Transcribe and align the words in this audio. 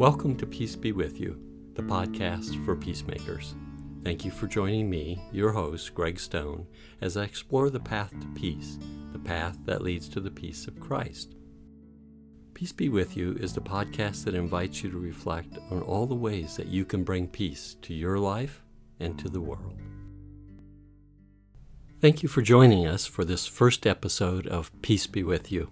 Welcome 0.00 0.34
to 0.36 0.46
Peace 0.46 0.76
Be 0.76 0.92
With 0.92 1.20
You, 1.20 1.38
the 1.74 1.82
podcast 1.82 2.64
for 2.64 2.74
peacemakers. 2.74 3.54
Thank 4.02 4.24
you 4.24 4.30
for 4.30 4.46
joining 4.46 4.88
me, 4.88 5.20
your 5.30 5.52
host, 5.52 5.94
Greg 5.94 6.18
Stone, 6.18 6.66
as 7.02 7.18
I 7.18 7.24
explore 7.24 7.68
the 7.68 7.80
path 7.80 8.18
to 8.18 8.26
peace, 8.28 8.78
the 9.12 9.18
path 9.18 9.58
that 9.66 9.82
leads 9.82 10.08
to 10.08 10.20
the 10.20 10.30
peace 10.30 10.66
of 10.66 10.80
Christ. 10.80 11.34
Peace 12.54 12.72
Be 12.72 12.88
With 12.88 13.14
You 13.14 13.36
is 13.40 13.52
the 13.52 13.60
podcast 13.60 14.24
that 14.24 14.34
invites 14.34 14.82
you 14.82 14.90
to 14.90 14.96
reflect 14.96 15.58
on 15.70 15.82
all 15.82 16.06
the 16.06 16.14
ways 16.14 16.56
that 16.56 16.68
you 16.68 16.86
can 16.86 17.04
bring 17.04 17.28
peace 17.28 17.76
to 17.82 17.92
your 17.92 18.18
life 18.18 18.62
and 19.00 19.18
to 19.18 19.28
the 19.28 19.42
world. 19.42 19.76
Thank 22.00 22.22
you 22.22 22.28
for 22.30 22.40
joining 22.40 22.86
us 22.86 23.04
for 23.04 23.22
this 23.22 23.46
first 23.46 23.86
episode 23.86 24.46
of 24.46 24.72
Peace 24.80 25.06
Be 25.06 25.22
With 25.22 25.52
You. 25.52 25.70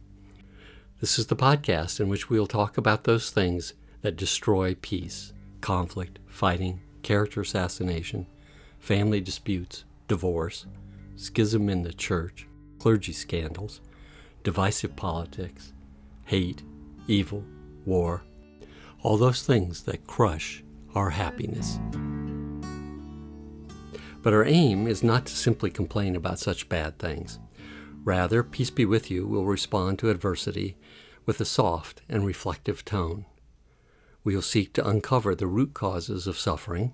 This 1.01 1.19
is 1.19 1.29
the 1.29 1.35
podcast 1.35 1.99
in 1.99 2.11
which 2.11 2.29
we'll 2.29 2.47
talk 2.47 2.77
about 2.77 3.05
those 3.05 3.31
things 3.31 3.73
that 4.03 4.17
destroy 4.17 4.75
peace, 4.81 5.33
conflict, 5.61 6.19
fighting, 6.27 6.81
character 7.03 7.41
assassination, 7.41 8.27
family 8.79 9.21
disputes, 9.21 9.85
divorce, 10.07 10.67
schism 11.17 11.69
in 11.69 11.83
the 11.83 11.93
church, 11.93 12.47
clergy 12.79 13.13
scandals, 13.13 13.81
divisive 14.45 14.95
politics, 14.97 15.73
hate, 16.25 16.63
evil, 17.07 17.45
war, 17.85 18.23
all 19.03 19.17
those 19.17 19.43
things 19.43 19.83
that 19.85 20.07
crush 20.07 20.63
our 20.95 21.11
happiness. 21.11 21.79
But 24.23 24.33
our 24.35 24.45
aim 24.45 24.87
is 24.87 25.03
not 25.03 25.27
to 25.27 25.37
simply 25.37 25.71
complain 25.71 26.17
about 26.17 26.39
such 26.39 26.69
bad 26.69 26.99
things. 26.99 27.39
Rather, 28.05 28.43
Peace 28.43 28.71
Be 28.71 28.85
With 28.85 29.11
You 29.11 29.27
will 29.27 29.45
respond 29.45 29.99
to 29.99 30.11
adversity 30.11 30.77
with 31.25 31.41
a 31.41 31.45
soft 31.45 32.03
and 32.09 32.27
reflective 32.27 32.85
tone 32.85 33.27
we 34.25 34.35
will 34.35 34.43
seek 34.43 34.73
to 34.75 34.89
uncover 34.89 35.35
the 35.35 35.47
root 35.47 35.75
causes 35.75 36.27
of 36.27 36.39
suffering 36.39 36.93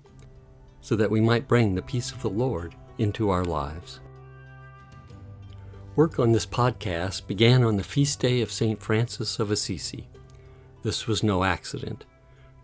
so 0.81 0.95
that 0.95 1.11
we 1.11 1.19
might 1.19 1.47
bring 1.47 1.75
the 1.75 1.81
peace 1.81 2.11
of 2.11 2.21
the 2.21 2.29
Lord 2.29 2.75
into 2.97 3.29
our 3.29 3.43
lives. 3.43 3.99
Work 5.95 6.19
on 6.19 6.31
this 6.31 6.45
podcast 6.45 7.25
began 7.25 7.63
on 7.63 7.77
the 7.77 7.83
feast 7.83 8.19
day 8.19 8.41
of 8.41 8.51
St. 8.51 8.81
Francis 8.81 9.39
of 9.39 9.49
Assisi. 9.49 10.07
This 10.83 11.07
was 11.07 11.23
no 11.23 11.43
accident. 11.43 12.05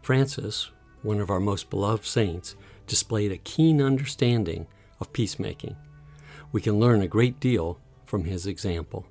Francis, 0.01 0.69
one 1.01 1.19
of 1.19 1.29
our 1.29 1.39
most 1.39 1.69
beloved 1.69 2.05
saints, 2.05 2.55
displayed 2.87 3.31
a 3.31 3.37
keen 3.37 3.81
understanding 3.81 4.67
of 4.99 5.13
peacemaking. 5.13 5.75
We 6.51 6.61
can 6.61 6.79
learn 6.79 7.01
a 7.01 7.07
great 7.07 7.39
deal 7.39 7.79
from 8.05 8.25
his 8.25 8.45
example. 8.45 9.05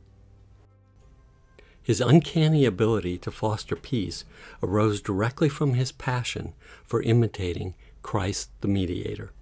His 1.82 2.00
uncanny 2.00 2.64
ability 2.64 3.18
to 3.18 3.30
foster 3.30 3.74
peace 3.74 4.24
arose 4.62 5.00
directly 5.00 5.48
from 5.48 5.74
his 5.74 5.92
passion 5.92 6.52
for 6.84 7.02
imitating 7.02 7.74
Christ 8.02 8.50
the 8.60 8.68
mediator. 8.68 9.32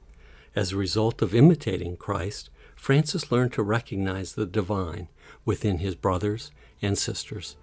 As 0.55 0.73
a 0.73 0.77
result 0.77 1.21
of 1.23 1.35
imitating 1.35 1.97
Christ, 1.97 2.51
Francis 2.75 3.31
learned 3.33 3.53
to 3.55 3.63
recognize 3.63 4.33
the 4.33 4.47
divine 4.47 5.09
within 5.45 5.79
his 5.79 5.95
brothers 5.95 6.51
and 6.81 6.97
sisters. 6.97 7.57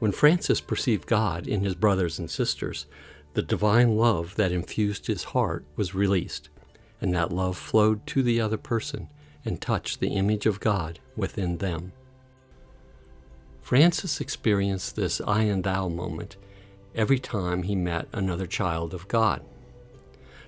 When 0.00 0.12
Francis 0.12 0.60
perceived 0.60 1.06
God 1.06 1.46
in 1.46 1.62
his 1.62 1.76
brothers 1.76 2.18
and 2.18 2.28
sisters, 2.28 2.86
the 3.34 3.42
divine 3.42 3.96
love 3.96 4.34
that 4.34 4.52
infused 4.52 5.06
his 5.06 5.24
heart 5.24 5.64
was 5.76 5.94
released, 5.94 6.48
and 7.00 7.14
that 7.14 7.32
love 7.32 7.56
flowed 7.56 8.06
to 8.08 8.22
the 8.22 8.40
other 8.40 8.58
person 8.58 9.08
and 9.44 9.60
touched 9.60 10.00
the 10.00 10.14
image 10.14 10.44
of 10.44 10.60
God 10.60 10.98
within 11.16 11.58
them. 11.58 11.92
Francis 13.62 14.20
experienced 14.20 14.96
this 14.96 15.20
I 15.26 15.42
and 15.44 15.64
thou 15.64 15.88
moment 15.88 16.36
every 16.94 17.18
time 17.18 17.62
he 17.62 17.74
met 17.74 18.08
another 18.12 18.46
child 18.46 18.92
of 18.92 19.08
God. 19.08 19.42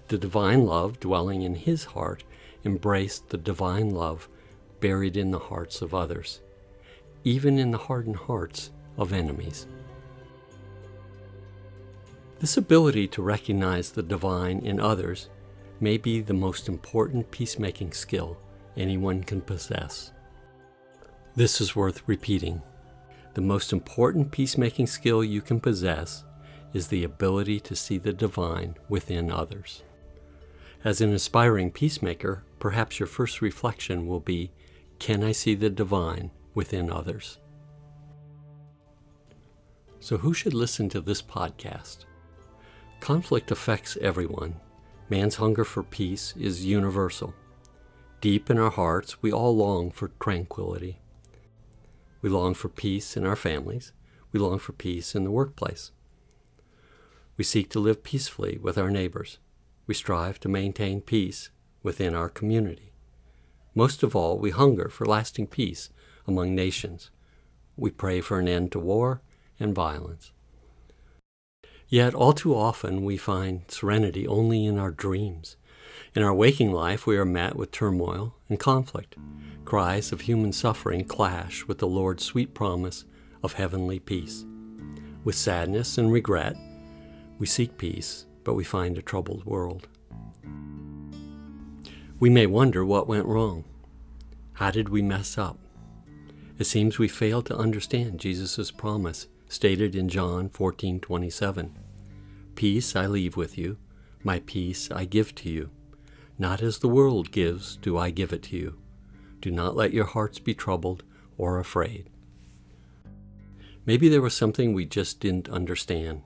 The 0.08 0.18
divine 0.18 0.66
love 0.66 1.00
dwelling 1.00 1.42
in 1.42 1.54
his 1.54 1.84
heart 1.84 2.24
embraced 2.64 3.30
the 3.30 3.38
divine 3.38 3.90
love 3.90 4.28
buried 4.80 5.16
in 5.16 5.30
the 5.30 5.38
hearts 5.38 5.80
of 5.80 5.94
others, 5.94 6.42
even 7.22 7.58
in 7.58 7.70
the 7.70 7.78
hardened 7.78 8.16
hearts 8.16 8.70
of 8.98 9.12
enemies. 9.12 9.66
This 12.40 12.56
ability 12.56 13.08
to 13.08 13.22
recognize 13.22 13.92
the 13.92 14.02
divine 14.02 14.58
in 14.58 14.80
others 14.80 15.30
may 15.80 15.96
be 15.96 16.20
the 16.20 16.34
most 16.34 16.68
important 16.68 17.30
peacemaking 17.30 17.92
skill 17.92 18.36
anyone 18.76 19.22
can 19.22 19.40
possess. 19.40 20.12
This 21.36 21.60
is 21.60 21.74
worth 21.74 22.02
repeating. 22.06 22.60
The 23.34 23.40
most 23.40 23.72
important 23.72 24.30
peacemaking 24.30 24.86
skill 24.86 25.24
you 25.24 25.42
can 25.42 25.58
possess 25.58 26.24
is 26.72 26.86
the 26.86 27.02
ability 27.02 27.58
to 27.60 27.74
see 27.74 27.98
the 27.98 28.12
divine 28.12 28.76
within 28.88 29.30
others. 29.30 29.82
As 30.84 31.00
an 31.00 31.12
aspiring 31.12 31.72
peacemaker, 31.72 32.44
perhaps 32.60 33.00
your 33.00 33.08
first 33.08 33.42
reflection 33.42 34.06
will 34.06 34.20
be 34.20 34.52
Can 35.00 35.24
I 35.24 35.32
see 35.32 35.56
the 35.56 35.70
divine 35.70 36.30
within 36.54 36.90
others? 36.90 37.38
So, 39.98 40.18
who 40.18 40.32
should 40.32 40.54
listen 40.54 40.88
to 40.90 41.00
this 41.00 41.22
podcast? 41.22 42.04
Conflict 43.00 43.50
affects 43.50 43.96
everyone. 44.00 44.56
Man's 45.10 45.36
hunger 45.36 45.64
for 45.64 45.82
peace 45.82 46.34
is 46.38 46.64
universal. 46.64 47.34
Deep 48.20 48.48
in 48.48 48.58
our 48.58 48.70
hearts, 48.70 49.22
we 49.22 49.32
all 49.32 49.56
long 49.56 49.90
for 49.90 50.12
tranquility. 50.20 51.00
We 52.24 52.30
long 52.30 52.54
for 52.54 52.70
peace 52.70 53.18
in 53.18 53.26
our 53.26 53.36
families. 53.36 53.92
We 54.32 54.40
long 54.40 54.58
for 54.58 54.72
peace 54.72 55.14
in 55.14 55.24
the 55.24 55.30
workplace. 55.30 55.90
We 57.36 57.44
seek 57.44 57.68
to 57.68 57.78
live 57.78 58.02
peacefully 58.02 58.56
with 58.56 58.78
our 58.78 58.90
neighbors. 58.90 59.36
We 59.86 59.92
strive 59.92 60.40
to 60.40 60.48
maintain 60.48 61.02
peace 61.02 61.50
within 61.82 62.14
our 62.14 62.30
community. 62.30 62.94
Most 63.74 64.02
of 64.02 64.16
all, 64.16 64.38
we 64.38 64.52
hunger 64.52 64.88
for 64.88 65.04
lasting 65.04 65.48
peace 65.48 65.90
among 66.26 66.54
nations. 66.54 67.10
We 67.76 67.90
pray 67.90 68.22
for 68.22 68.38
an 68.38 68.48
end 68.48 68.72
to 68.72 68.78
war 68.78 69.20
and 69.60 69.74
violence. 69.74 70.32
Yet, 71.90 72.14
all 72.14 72.32
too 72.32 72.56
often, 72.56 73.04
we 73.04 73.18
find 73.18 73.70
serenity 73.70 74.26
only 74.26 74.64
in 74.64 74.78
our 74.78 74.92
dreams. 74.92 75.58
In 76.14 76.22
our 76.22 76.34
waking 76.34 76.72
life, 76.72 77.06
we 77.06 77.16
are 77.16 77.24
met 77.24 77.56
with 77.56 77.70
turmoil 77.70 78.34
and 78.48 78.58
conflict. 78.58 79.16
Cries 79.64 80.12
of 80.12 80.22
human 80.22 80.52
suffering 80.52 81.04
clash 81.04 81.66
with 81.66 81.78
the 81.78 81.86
Lord's 81.86 82.24
sweet 82.24 82.54
promise 82.54 83.04
of 83.42 83.54
heavenly 83.54 83.98
peace. 83.98 84.44
With 85.24 85.34
sadness 85.34 85.98
and 85.98 86.12
regret, 86.12 86.56
we 87.38 87.46
seek 87.46 87.78
peace, 87.78 88.26
but 88.44 88.54
we 88.54 88.64
find 88.64 88.96
a 88.96 89.02
troubled 89.02 89.44
world. 89.44 89.88
We 92.20 92.30
may 92.30 92.46
wonder 92.46 92.84
what 92.84 93.08
went 93.08 93.26
wrong. 93.26 93.64
How 94.54 94.70
did 94.70 94.88
we 94.88 95.02
mess 95.02 95.36
up? 95.36 95.58
It 96.58 96.64
seems 96.64 96.98
we 96.98 97.08
failed 97.08 97.46
to 97.46 97.56
understand 97.56 98.20
Jesus' 98.20 98.70
promise 98.70 99.26
stated 99.48 99.94
in 99.94 100.08
John 100.08 100.48
14:27. 100.48 101.70
Peace 102.54 102.94
I 102.94 103.06
leave 103.06 103.36
with 103.36 103.58
you, 103.58 103.78
my 104.22 104.40
peace 104.40 104.90
I 104.90 105.04
give 105.04 105.34
to 105.36 105.50
you. 105.50 105.70
Not 106.38 106.62
as 106.62 106.78
the 106.78 106.88
world 106.88 107.30
gives 107.30 107.76
do 107.76 107.96
I 107.96 108.10
give 108.10 108.32
it 108.32 108.42
to 108.44 108.56
you. 108.56 108.78
Do 109.40 109.50
not 109.50 109.76
let 109.76 109.92
your 109.92 110.06
hearts 110.06 110.38
be 110.38 110.54
troubled 110.54 111.04
or 111.36 111.58
afraid. 111.58 112.10
Maybe 113.86 114.08
there 114.08 114.22
was 114.22 114.34
something 114.34 114.72
we 114.72 114.86
just 114.86 115.20
didn't 115.20 115.48
understand. 115.48 116.22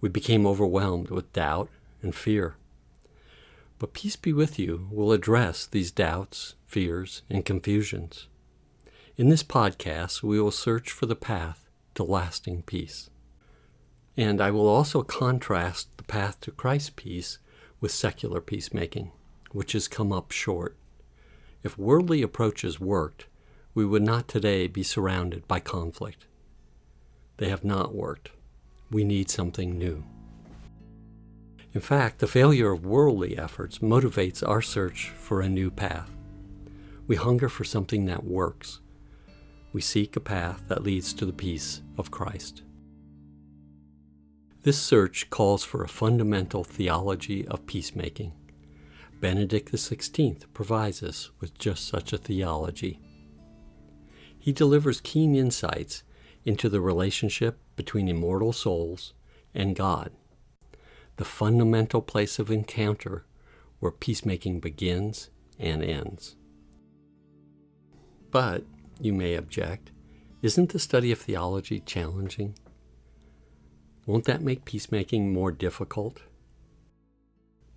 We 0.00 0.08
became 0.08 0.46
overwhelmed 0.46 1.10
with 1.10 1.32
doubt 1.32 1.70
and 2.02 2.14
fear. 2.14 2.56
But 3.78 3.94
Peace 3.94 4.16
Be 4.16 4.32
With 4.32 4.58
You 4.58 4.88
will 4.90 5.12
address 5.12 5.66
these 5.66 5.90
doubts, 5.90 6.54
fears, 6.66 7.22
and 7.30 7.44
confusions. 7.44 8.26
In 9.16 9.28
this 9.28 9.42
podcast, 9.42 10.22
we 10.22 10.40
will 10.40 10.50
search 10.50 10.90
for 10.90 11.06
the 11.06 11.16
path 11.16 11.68
to 11.94 12.02
lasting 12.02 12.62
peace. 12.62 13.08
And 14.16 14.40
I 14.40 14.50
will 14.50 14.66
also 14.66 15.02
contrast 15.02 15.96
the 15.96 16.04
path 16.04 16.40
to 16.42 16.50
Christ's 16.50 16.90
peace 16.90 17.38
with 17.86 17.92
secular 17.92 18.40
peacemaking, 18.40 19.12
which 19.52 19.70
has 19.70 19.86
come 19.86 20.10
up 20.12 20.32
short. 20.32 20.76
If 21.62 21.78
worldly 21.78 22.20
approaches 22.20 22.80
worked, 22.80 23.26
we 23.74 23.86
would 23.86 24.02
not 24.02 24.26
today 24.26 24.66
be 24.66 24.82
surrounded 24.82 25.46
by 25.46 25.60
conflict. 25.60 26.26
They 27.36 27.48
have 27.48 27.62
not 27.62 27.94
worked. 27.94 28.30
We 28.90 29.04
need 29.04 29.30
something 29.30 29.78
new. 29.78 30.02
In 31.74 31.80
fact, 31.80 32.18
the 32.18 32.26
failure 32.26 32.72
of 32.72 32.84
worldly 32.84 33.38
efforts 33.38 33.78
motivates 33.78 34.42
our 34.44 34.62
search 34.62 35.10
for 35.10 35.40
a 35.40 35.48
new 35.48 35.70
path. 35.70 36.10
We 37.06 37.14
hunger 37.14 37.48
for 37.48 37.62
something 37.62 38.06
that 38.06 38.24
works. 38.24 38.80
We 39.72 39.80
seek 39.80 40.16
a 40.16 40.20
path 40.34 40.64
that 40.66 40.82
leads 40.82 41.14
to 41.14 41.24
the 41.24 41.32
peace 41.32 41.82
of 41.98 42.10
Christ. 42.10 42.62
This 44.66 44.82
search 44.82 45.30
calls 45.30 45.62
for 45.62 45.84
a 45.84 45.88
fundamental 45.88 46.64
theology 46.64 47.46
of 47.46 47.68
peacemaking. 47.68 48.32
Benedict 49.20 49.70
XVI 49.70 50.42
provides 50.52 51.04
us 51.04 51.30
with 51.38 51.56
just 51.56 51.86
such 51.86 52.12
a 52.12 52.18
theology. 52.18 52.98
He 54.36 54.50
delivers 54.50 55.00
keen 55.00 55.36
insights 55.36 56.02
into 56.44 56.68
the 56.68 56.80
relationship 56.80 57.60
between 57.76 58.08
immortal 58.08 58.52
souls 58.52 59.14
and 59.54 59.76
God, 59.76 60.10
the 61.14 61.24
fundamental 61.24 62.02
place 62.02 62.40
of 62.40 62.50
encounter 62.50 63.24
where 63.78 63.92
peacemaking 63.92 64.58
begins 64.58 65.30
and 65.60 65.80
ends. 65.80 66.34
But, 68.32 68.64
you 69.00 69.12
may 69.12 69.36
object, 69.36 69.92
isn't 70.42 70.70
the 70.70 70.80
study 70.80 71.12
of 71.12 71.20
theology 71.20 71.78
challenging? 71.78 72.56
Won't 74.06 74.24
that 74.26 74.40
make 74.40 74.64
peacemaking 74.64 75.32
more 75.32 75.50
difficult? 75.50 76.22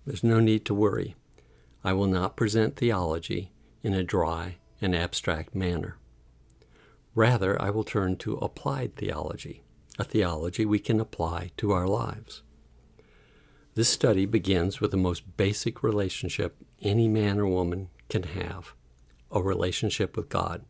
There's 0.06 0.22
no 0.22 0.38
need 0.38 0.64
to 0.66 0.74
worry. 0.74 1.16
I 1.82 1.92
will 1.92 2.06
not 2.06 2.36
present 2.36 2.76
theology 2.76 3.50
in 3.82 3.94
a 3.94 4.04
dry 4.04 4.58
and 4.80 4.94
abstract 4.94 5.56
manner. 5.56 5.96
Rather, 7.16 7.60
I 7.60 7.70
will 7.70 7.82
turn 7.82 8.16
to 8.18 8.36
applied 8.36 8.94
theology, 8.94 9.64
a 9.98 10.04
theology 10.04 10.64
we 10.64 10.78
can 10.78 11.00
apply 11.00 11.50
to 11.56 11.72
our 11.72 11.88
lives. 11.88 12.42
This 13.74 13.88
study 13.88 14.24
begins 14.24 14.80
with 14.80 14.92
the 14.92 14.96
most 14.96 15.36
basic 15.36 15.82
relationship 15.82 16.56
any 16.80 17.08
man 17.08 17.40
or 17.40 17.46
woman 17.46 17.88
can 18.08 18.22
have 18.22 18.74
a 19.32 19.42
relationship 19.42 20.16
with 20.16 20.28
God, 20.28 20.64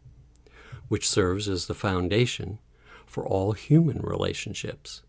which 0.88 1.08
serves 1.08 1.48
as 1.48 1.66
the 1.66 1.74
foundation 1.74 2.60
for 3.06 3.26
all 3.26 3.52
human 3.52 4.00
relationships. 4.00 5.02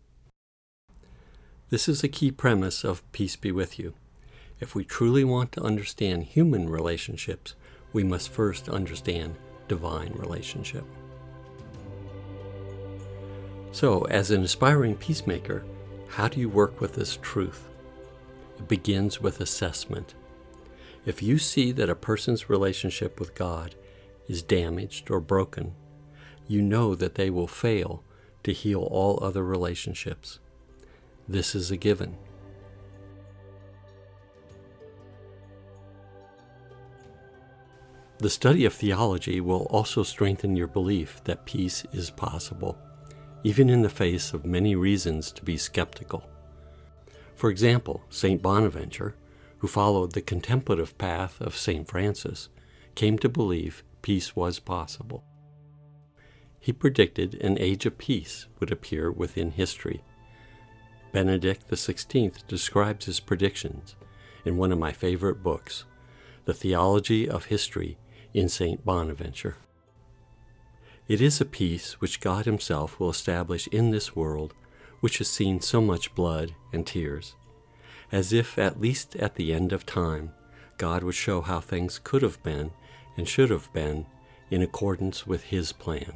This 1.72 1.88
is 1.88 2.04
a 2.04 2.08
key 2.08 2.30
premise 2.30 2.84
of 2.84 3.10
Peace 3.12 3.34
Be 3.34 3.50
With 3.50 3.78
You. 3.78 3.94
If 4.60 4.74
we 4.74 4.84
truly 4.84 5.24
want 5.24 5.52
to 5.52 5.62
understand 5.62 6.24
human 6.24 6.68
relationships, 6.68 7.54
we 7.94 8.04
must 8.04 8.28
first 8.28 8.68
understand 8.68 9.36
divine 9.68 10.12
relationship. 10.12 10.84
So, 13.70 14.02
as 14.02 14.30
an 14.30 14.42
aspiring 14.42 14.96
peacemaker, 14.96 15.64
how 16.08 16.28
do 16.28 16.40
you 16.40 16.50
work 16.50 16.78
with 16.78 16.92
this 16.92 17.18
truth? 17.22 17.70
It 18.58 18.68
begins 18.68 19.22
with 19.22 19.40
assessment. 19.40 20.12
If 21.06 21.22
you 21.22 21.38
see 21.38 21.72
that 21.72 21.88
a 21.88 21.94
person's 21.94 22.50
relationship 22.50 23.18
with 23.18 23.34
God 23.34 23.76
is 24.28 24.42
damaged 24.42 25.10
or 25.10 25.20
broken, 25.20 25.72
you 26.46 26.60
know 26.60 26.94
that 26.94 27.14
they 27.14 27.30
will 27.30 27.48
fail 27.48 28.04
to 28.44 28.52
heal 28.52 28.82
all 28.82 29.24
other 29.24 29.42
relationships. 29.42 30.38
This 31.28 31.54
is 31.54 31.70
a 31.70 31.76
given. 31.76 32.16
The 38.18 38.30
study 38.30 38.64
of 38.64 38.74
theology 38.74 39.40
will 39.40 39.66
also 39.70 40.02
strengthen 40.02 40.54
your 40.54 40.68
belief 40.68 41.22
that 41.24 41.44
peace 41.44 41.84
is 41.92 42.10
possible 42.10 42.78
even 43.44 43.68
in 43.68 43.82
the 43.82 43.88
face 43.88 44.32
of 44.32 44.44
many 44.44 44.74
reasons 44.74 45.32
to 45.32 45.44
be 45.44 45.56
skeptical. 45.56 46.28
For 47.34 47.50
example, 47.50 48.04
St. 48.08 48.40
Bonaventure, 48.40 49.16
who 49.58 49.66
followed 49.66 50.12
the 50.12 50.22
contemplative 50.22 50.96
path 50.98 51.40
of 51.40 51.56
St. 51.56 51.88
Francis, 51.88 52.48
came 52.94 53.18
to 53.18 53.28
believe 53.28 53.82
peace 54.02 54.36
was 54.36 54.58
possible. 54.58 55.24
He 56.60 56.72
predicted 56.72 57.34
an 57.34 57.58
age 57.58 57.86
of 57.86 57.98
peace 57.98 58.46
would 58.60 58.70
appear 58.70 59.10
within 59.10 59.52
history. 59.52 60.02
Benedict 61.12 61.68
XVI 61.68 62.46
describes 62.46 63.04
his 63.04 63.20
predictions 63.20 63.94
in 64.46 64.56
one 64.56 64.72
of 64.72 64.78
my 64.78 64.92
favorite 64.92 65.42
books, 65.42 65.84
The 66.46 66.54
Theology 66.54 67.28
of 67.28 67.46
History 67.46 67.98
in 68.32 68.48
St. 68.48 68.82
Bonaventure. 68.82 69.56
It 71.08 71.20
is 71.20 71.38
a 71.40 71.44
peace 71.44 72.00
which 72.00 72.20
God 72.20 72.46
Himself 72.46 72.98
will 72.98 73.10
establish 73.10 73.68
in 73.68 73.90
this 73.90 74.16
world 74.16 74.54
which 75.00 75.18
has 75.18 75.28
seen 75.28 75.60
so 75.60 75.82
much 75.82 76.14
blood 76.14 76.54
and 76.72 76.86
tears, 76.86 77.34
as 78.10 78.32
if 78.32 78.58
at 78.58 78.80
least 78.80 79.14
at 79.16 79.34
the 79.34 79.52
end 79.52 79.72
of 79.72 79.84
time 79.84 80.32
God 80.78 81.02
would 81.02 81.14
show 81.14 81.42
how 81.42 81.60
things 81.60 82.00
could 82.02 82.22
have 82.22 82.42
been 82.42 82.70
and 83.18 83.28
should 83.28 83.50
have 83.50 83.70
been 83.74 84.06
in 84.50 84.62
accordance 84.62 85.26
with 85.26 85.44
His 85.44 85.72
plan. 85.72 86.14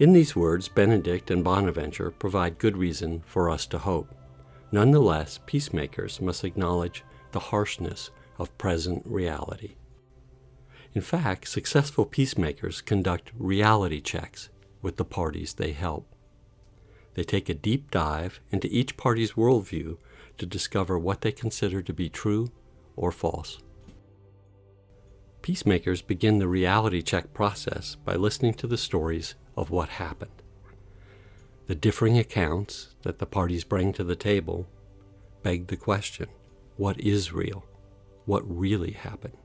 In 0.00 0.12
these 0.12 0.34
words, 0.34 0.68
Benedict 0.68 1.30
and 1.30 1.44
Bonaventure 1.44 2.10
provide 2.10 2.58
good 2.58 2.76
reason 2.76 3.22
for 3.26 3.48
us 3.48 3.64
to 3.66 3.78
hope. 3.78 4.12
Nonetheless, 4.72 5.38
peacemakers 5.46 6.20
must 6.20 6.42
acknowledge 6.42 7.04
the 7.30 7.38
harshness 7.38 8.10
of 8.36 8.56
present 8.58 9.02
reality. 9.06 9.76
In 10.94 11.00
fact, 11.00 11.48
successful 11.48 12.06
peacemakers 12.06 12.80
conduct 12.80 13.30
reality 13.38 14.00
checks 14.00 14.48
with 14.82 14.96
the 14.96 15.04
parties 15.04 15.54
they 15.54 15.70
help. 15.70 16.12
They 17.14 17.22
take 17.22 17.48
a 17.48 17.54
deep 17.54 17.92
dive 17.92 18.40
into 18.50 18.68
each 18.72 18.96
party's 18.96 19.32
worldview 19.32 19.98
to 20.38 20.46
discover 20.46 20.98
what 20.98 21.20
they 21.20 21.30
consider 21.30 21.82
to 21.82 21.92
be 21.92 22.08
true 22.08 22.50
or 22.96 23.12
false. 23.12 23.58
Peacemakers 25.40 26.02
begin 26.02 26.38
the 26.38 26.48
reality 26.48 27.02
check 27.02 27.32
process 27.32 27.94
by 28.04 28.16
listening 28.16 28.54
to 28.54 28.66
the 28.66 28.78
stories 28.78 29.36
of 29.56 29.70
what 29.70 29.88
happened. 29.90 30.30
The 31.66 31.74
differing 31.74 32.18
accounts 32.18 32.94
that 33.02 33.18
the 33.18 33.26
parties 33.26 33.64
bring 33.64 33.92
to 33.94 34.04
the 34.04 34.16
table 34.16 34.66
beg 35.42 35.68
the 35.68 35.76
question 35.76 36.28
what 36.76 36.98
is 36.98 37.32
real? 37.32 37.64
What 38.26 38.42
really 38.44 38.92
happened? 38.92 39.36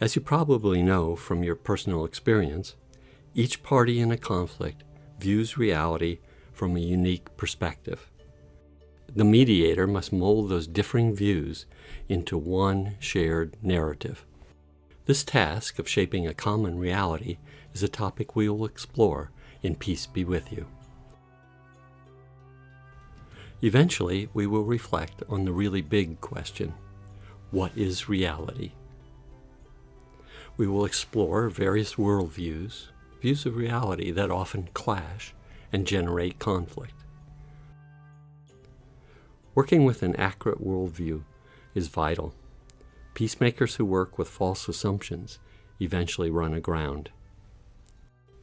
As 0.00 0.14
you 0.14 0.22
probably 0.22 0.82
know 0.82 1.16
from 1.16 1.42
your 1.42 1.56
personal 1.56 2.04
experience, 2.04 2.76
each 3.34 3.62
party 3.62 4.00
in 4.00 4.12
a 4.12 4.16
conflict 4.16 4.84
views 5.18 5.58
reality 5.58 6.18
from 6.52 6.76
a 6.76 6.80
unique 6.80 7.36
perspective. 7.36 8.10
The 9.14 9.24
mediator 9.24 9.86
must 9.86 10.12
mold 10.12 10.48
those 10.48 10.66
differing 10.66 11.14
views 11.14 11.66
into 12.08 12.38
one 12.38 12.96
shared 12.98 13.56
narrative. 13.62 14.24
This 15.04 15.24
task 15.24 15.80
of 15.80 15.88
shaping 15.88 16.28
a 16.28 16.34
common 16.34 16.78
reality 16.78 17.38
is 17.74 17.82
a 17.82 17.88
topic 17.88 18.36
we 18.36 18.48
will 18.48 18.64
explore 18.64 19.32
in 19.60 19.74
Peace 19.74 20.06
Be 20.06 20.24
With 20.24 20.52
You. 20.52 20.66
Eventually, 23.62 24.28
we 24.32 24.46
will 24.46 24.62
reflect 24.62 25.24
on 25.28 25.44
the 25.44 25.52
really 25.52 25.82
big 25.82 26.20
question 26.20 26.74
what 27.50 27.76
is 27.76 28.08
reality? 28.08 28.72
We 30.56 30.68
will 30.68 30.84
explore 30.84 31.48
various 31.48 31.94
worldviews, 31.94 32.86
views 33.20 33.44
of 33.44 33.56
reality 33.56 34.12
that 34.12 34.30
often 34.30 34.68
clash 34.72 35.34
and 35.72 35.86
generate 35.86 36.38
conflict. 36.38 36.94
Working 39.54 39.84
with 39.84 40.02
an 40.02 40.14
accurate 40.16 40.64
worldview 40.64 41.24
is 41.74 41.88
vital. 41.88 42.34
Peacemakers 43.14 43.76
who 43.76 43.84
work 43.84 44.18
with 44.18 44.28
false 44.28 44.68
assumptions 44.68 45.38
eventually 45.80 46.30
run 46.30 46.54
aground. 46.54 47.10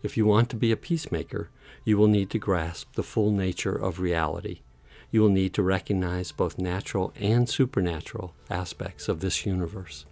If 0.03 0.15
you 0.15 0.25
want 0.25 0.49
to 0.51 0.55
be 0.55 0.71
a 0.71 0.77
peacemaker, 0.77 1.49
you 1.83 1.97
will 1.97 2.07
need 2.07 2.29
to 2.31 2.39
grasp 2.39 2.93
the 2.93 3.03
full 3.03 3.31
nature 3.31 3.75
of 3.75 3.99
reality. 3.99 4.61
You 5.11 5.21
will 5.21 5.29
need 5.29 5.53
to 5.55 5.63
recognize 5.63 6.31
both 6.31 6.57
natural 6.57 7.11
and 7.19 7.49
supernatural 7.49 8.35
aspects 8.49 9.09
of 9.09 9.21
this 9.21 9.45
universe. 9.45 10.05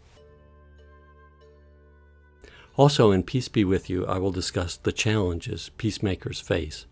Also, 2.75 3.11
in 3.11 3.23
Peace 3.23 3.47
Be 3.47 3.63
With 3.63 3.89
You, 3.89 4.05
I 4.05 4.17
will 4.17 4.31
discuss 4.31 4.75
the 4.77 4.91
challenges 4.91 5.71
peacemakers 5.77 6.41
face. 6.41 6.85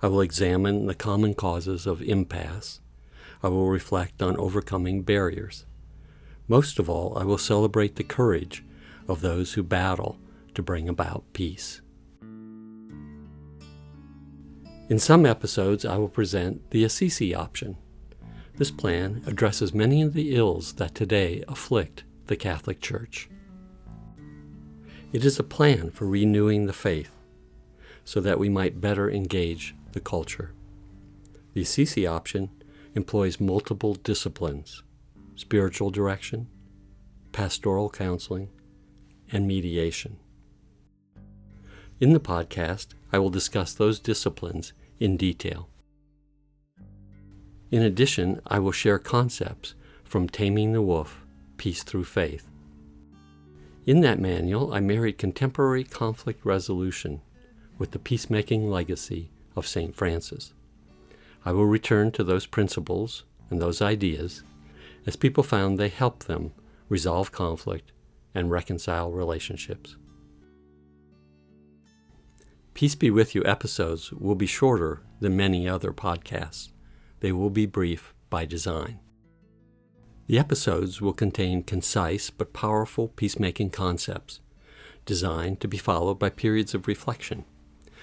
I 0.00 0.08
will 0.08 0.20
examine 0.20 0.86
the 0.86 0.94
common 0.94 1.34
causes 1.34 1.86
of 1.86 2.02
impasse. 2.02 2.80
I 3.42 3.48
will 3.48 3.68
reflect 3.68 4.22
on 4.22 4.36
overcoming 4.36 5.02
barriers. 5.02 5.64
Most 6.48 6.78
of 6.78 6.88
all, 6.88 7.16
I 7.18 7.24
will 7.24 7.36
celebrate 7.36 7.96
the 7.96 8.04
courage 8.04 8.64
of 9.06 9.20
those 9.20 9.52
who 9.52 9.62
battle 9.62 10.18
to 10.54 10.62
bring 10.62 10.88
about 10.88 11.24
peace. 11.34 11.82
In 14.88 14.98
some 14.98 15.26
episodes, 15.26 15.84
I 15.84 15.98
will 15.98 16.08
present 16.08 16.70
the 16.70 16.84
Assisi 16.84 17.34
option. 17.34 17.76
This 18.56 18.70
plan 18.70 19.22
addresses 19.26 19.74
many 19.74 20.00
of 20.00 20.14
the 20.14 20.34
ills 20.34 20.72
that 20.74 20.94
today 20.94 21.44
afflict 21.46 22.04
the 22.26 22.36
Catholic 22.36 22.80
Church. 22.80 23.28
It 25.12 25.26
is 25.26 25.38
a 25.38 25.44
plan 25.44 25.90
for 25.90 26.06
renewing 26.06 26.64
the 26.64 26.72
faith 26.72 27.10
so 28.04 28.20
that 28.20 28.38
we 28.38 28.48
might 28.48 28.80
better 28.80 29.10
engage 29.10 29.74
the 29.92 30.00
culture. 30.00 30.52
The 31.52 31.60
Assisi 31.60 32.06
option 32.06 32.48
employs 32.94 33.38
multiple 33.38 33.94
disciplines 33.94 34.82
spiritual 35.38 35.88
direction, 35.88 36.48
pastoral 37.30 37.88
counseling, 37.88 38.48
and 39.30 39.46
mediation. 39.46 40.16
In 42.00 42.12
the 42.12 42.18
podcast, 42.18 42.88
I 43.12 43.20
will 43.20 43.30
discuss 43.30 43.72
those 43.72 44.00
disciplines 44.00 44.72
in 44.98 45.16
detail. 45.16 45.68
In 47.70 47.82
addition, 47.82 48.40
I 48.48 48.58
will 48.58 48.72
share 48.72 48.98
concepts 48.98 49.76
from 50.02 50.28
Taming 50.28 50.72
the 50.72 50.82
Wolf 50.82 51.24
Peace 51.56 51.84
Through 51.84 52.04
Faith 52.04 52.48
In 53.86 54.00
that 54.00 54.18
manual, 54.18 54.74
I 54.74 54.80
married 54.80 55.18
contemporary 55.18 55.84
conflict 55.84 56.44
resolution 56.44 57.20
with 57.78 57.92
the 57.92 58.00
peacemaking 58.00 58.68
legacy 58.68 59.30
of 59.54 59.68
St. 59.68 59.94
Francis. 59.94 60.52
I 61.44 61.52
will 61.52 61.66
return 61.66 62.10
to 62.12 62.24
those 62.24 62.46
principles 62.46 63.22
and 63.50 63.62
those 63.62 63.80
ideas 63.80 64.42
as 65.08 65.16
people 65.16 65.42
found 65.42 65.78
they 65.78 65.88
helped 65.88 66.26
them 66.26 66.52
resolve 66.90 67.32
conflict 67.32 67.92
and 68.34 68.50
reconcile 68.50 69.10
relationships. 69.10 69.96
Peace 72.74 72.94
Be 72.94 73.10
With 73.10 73.34
You 73.34 73.42
episodes 73.46 74.12
will 74.12 74.34
be 74.34 74.44
shorter 74.44 75.00
than 75.18 75.34
many 75.34 75.66
other 75.66 75.94
podcasts. 75.94 76.72
They 77.20 77.32
will 77.32 77.48
be 77.48 77.64
brief 77.64 78.12
by 78.28 78.44
design. 78.44 79.00
The 80.26 80.38
episodes 80.38 81.00
will 81.00 81.14
contain 81.14 81.62
concise 81.62 82.28
but 82.28 82.52
powerful 82.52 83.08
peacemaking 83.08 83.70
concepts, 83.70 84.40
designed 85.06 85.58
to 85.60 85.68
be 85.68 85.78
followed 85.78 86.18
by 86.18 86.28
periods 86.28 86.74
of 86.74 86.86
reflection. 86.86 87.46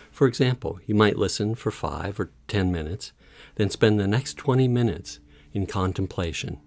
For 0.09 0.25
example, 0.25 0.79
you 0.88 0.95
might 0.95 1.19
listen 1.19 1.53
for 1.53 1.69
five 1.69 2.19
or 2.19 2.31
ten 2.47 2.71
minutes, 2.71 3.13
then 3.57 3.69
spend 3.69 4.00
the 4.00 4.07
next 4.07 4.38
20 4.38 4.67
minutes 4.67 5.19
in 5.53 5.67
contemplation. 5.67 6.62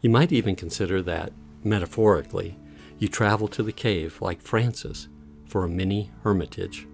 You 0.00 0.10
might 0.10 0.32
even 0.32 0.54
consider 0.54 1.02
that, 1.02 1.32
metaphorically, 1.64 2.56
you 2.98 3.08
travel 3.08 3.48
to 3.48 3.62
the 3.62 3.72
cave 3.72 4.20
like 4.20 4.40
Francis 4.40 5.08
for 5.46 5.64
a 5.64 5.68
mini 5.68 6.10
hermitage. 6.22 6.86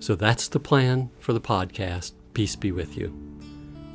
So 0.00 0.14
that's 0.14 0.48
the 0.48 0.60
plan 0.60 1.10
for 1.18 1.32
the 1.32 1.40
podcast. 1.40 2.12
Peace 2.34 2.54
be 2.54 2.70
with 2.70 2.96
you. 2.96 3.12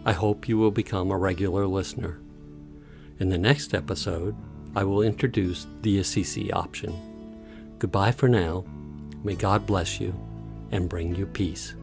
I 0.06 0.12
hope 0.12 0.50
you 0.50 0.58
will 0.58 0.72
become 0.72 1.12
a 1.12 1.18
regular 1.18 1.66
listener. 1.66 2.20
In 3.20 3.30
the 3.30 3.38
next 3.38 3.74
episode, 3.74 4.36
I 4.76 4.84
will 4.84 5.02
introduce 5.02 5.68
the 5.82 6.00
Assisi 6.00 6.52
option. 6.52 6.94
Goodbye 7.80 8.12
for 8.12 8.28
now. 8.28 8.66
May 9.24 9.36
God 9.36 9.66
bless 9.66 10.02
you 10.02 10.14
and 10.72 10.90
bring 10.90 11.16
you 11.16 11.26
peace. 11.26 11.76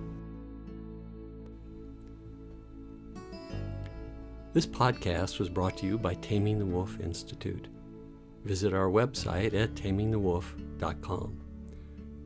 This 4.52 4.66
podcast 4.66 5.38
was 5.38 5.49
brought 5.49 5.76
to 5.76 5.87
you 5.87 5.97
by 5.97 6.14
Taming 6.14 6.59
the 6.59 6.66
Wolf 6.66 6.99
Institute. 6.99 7.69
Visit 8.45 8.75
our 8.75 8.88
website 8.88 9.54
at 9.54 9.75
tamingthewolf.com. 9.75 11.40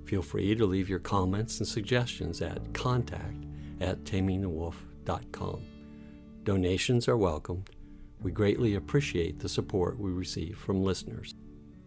Feel 0.07 0.23
free 0.23 0.55
to 0.55 0.65
leave 0.65 0.89
your 0.89 1.01
comments 1.01 1.59
and 1.59 1.69
suggestions 1.69 2.41
at 2.41 2.73
contact 2.73 3.45
at 3.81 4.05
tamingthewolf.com. 4.05 5.63
Donations 6.45 7.09
are 7.09 7.19
welcomed. 7.19 7.69
We 8.23 8.33
greatly 8.33 8.75
appreciate 8.75 9.39
the 9.39 9.49
support 9.49 9.99
we 9.99 10.11
receive 10.11 10.57
from 10.57 10.83
listeners, 10.83 11.35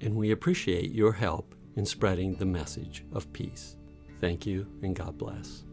and 0.01 0.15
we 0.15 0.29
appreciate 0.29 0.91
your 0.91 1.13
help 1.13 1.55
in 1.75 1.85
spreading 1.85 2.35
the 2.35 2.45
message 2.45 3.03
of 3.11 3.33
peace. 3.33 3.77
Thank 4.21 4.45
you, 4.45 4.67
and 4.83 4.95
God 4.95 5.17
bless. 5.17 5.63